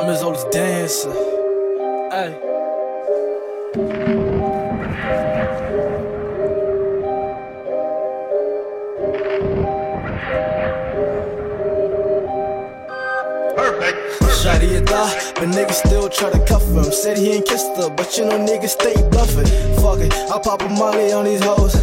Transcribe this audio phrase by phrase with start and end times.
[0.00, 1.12] I'm his oldest dancer.
[1.12, 2.32] Hey.
[14.40, 16.84] Shotty a thought, but niggas still try to cuff him.
[16.84, 19.44] Said he ain't kissed her, but you know niggas stay bluffing.
[19.82, 21.74] Fuck it, I pop a molly on these hoes.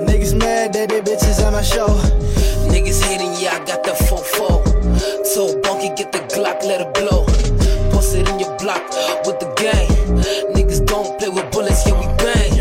[0.00, 1.88] Niggas mad that they bitches at my show.
[2.72, 5.26] Niggas hating, yeah, I got the 4-4.
[5.26, 7.37] So bunky, get the Glock, let it blow.
[8.68, 9.88] Block with the gang.
[10.54, 12.52] Niggas don't play with bullets, yeah, we bang.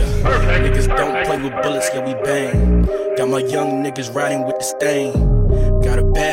[0.64, 2.84] Niggas don't play with bullets, yeah, we bang.
[3.18, 5.37] Got my young niggas riding with the stain.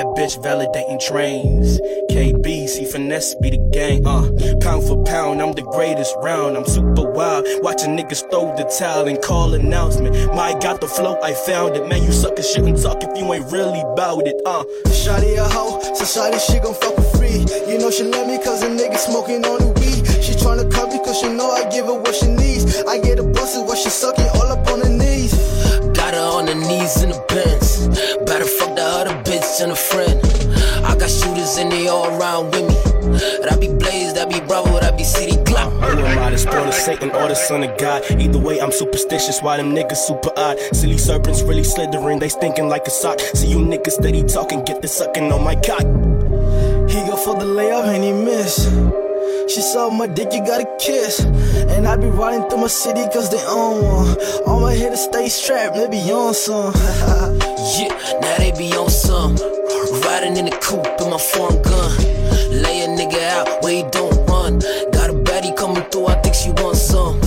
[0.04, 1.80] Got bad bitch validating trains.
[2.10, 4.06] KB, see finesse be the gang.
[4.06, 4.28] Uh,
[4.60, 6.56] pound for pound, I'm the greatest round.
[6.56, 7.46] I'm super wild.
[7.62, 10.14] Watching niggas throw the towel and call announcement.
[10.34, 11.88] My got the flow, I found it.
[11.88, 14.40] Man, you suckers shit and talk if you ain't really bout it.
[14.44, 17.44] Uh, Shotty a hoe, so shawty she gon' fuck for free.
[17.66, 20.04] You know she love me cause a nigga smoking on the weed.
[20.22, 22.82] She tryna cut me cause she know I give her what she needs.
[22.84, 25.32] I get a busted while she sucking all up on her knees.
[25.96, 27.88] Got her on her knees in the Benz.
[28.26, 29.13] Better fuck the other
[29.54, 30.20] bitch and a friend.
[30.84, 32.74] I got shooters and they all around with me.
[33.42, 35.70] That be Blaze, that be Bravo, that be City Glock.
[35.90, 38.02] Who am I, the spawn of Satan or the son of God?
[38.10, 40.58] Either way, I'm superstitious, why them niggas super odd?
[40.72, 43.20] Silly serpents really slithering, they stinking like a sock.
[43.20, 45.84] See you niggas steady talking, get the sucking on my cock.
[46.90, 48.64] He go for the layup and he miss.
[49.52, 51.20] She saw my dick, you gotta kiss.
[51.20, 54.16] And I be riding through my city cause they own one.
[54.46, 56.72] All my hitters stay strapped, they be on some.
[57.64, 57.88] Yeah,
[58.20, 59.36] now they be on some.
[60.04, 61.96] Riding in the coupe in my foreign gun.
[62.52, 64.58] Lay a nigga out where he don't run.
[64.92, 67.18] Got a baddie coming through, I think she wants some.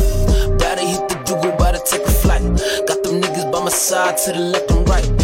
[0.59, 2.43] Better hit the Dougal, better take a flight.
[2.85, 5.16] Got them niggas by my side to the left and right.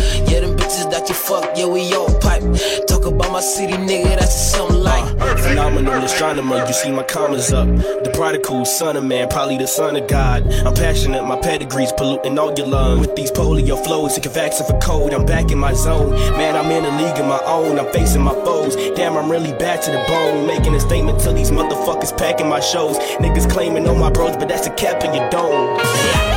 [0.74, 2.42] Bitches that you fuck, yeah, we all pipe.
[2.88, 5.04] Talk about my city, nigga, that's something like.
[5.22, 7.68] Uh, phenomenal astronomer, you see my commas up.
[7.68, 10.52] The prodigal son of man, probably the son of God.
[10.66, 13.02] I'm passionate, my pedigree's polluting all your lungs.
[13.02, 16.10] With these polio flows, sick of vaccine for cold, I'm back in my zone.
[16.38, 18.76] Man, I'm in a league of my own, I'm facing my foes.
[18.96, 20.48] Damn, I'm really bad to the bone.
[20.48, 22.98] Making a statement to these motherfuckers packing my shows.
[23.22, 26.33] Niggas claiming on my bros, but that's a cap in your dome.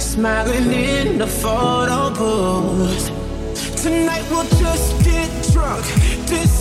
[0.00, 3.06] smiling in the photo booth.
[3.82, 5.84] Tonight we'll just get drunk.
[6.26, 6.55] This